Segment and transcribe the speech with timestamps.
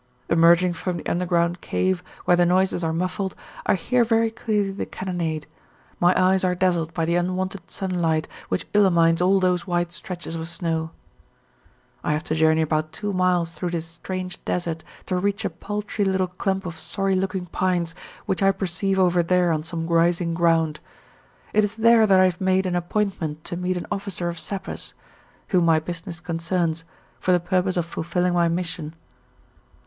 [0.29, 3.35] Emerging from the underground cave, where the noises are muffled,
[3.67, 5.45] I hear very clearly the cannonade;
[5.99, 10.47] my eyes are dazzled by the unwonted sunlight which illumines all those white stretches of
[10.47, 10.89] snow.
[12.03, 16.03] I have to journey about two miles through this strange desert to reach a paltry
[16.03, 17.93] little clump of sorry looking pines
[18.25, 20.79] which I perceive over there on some rising ground.
[21.53, 24.95] It is there that I have made an appointment to meet an officer of sappers,
[25.49, 26.85] whom my business concerns,
[27.19, 28.95] for the purpose of fulfilling my mission.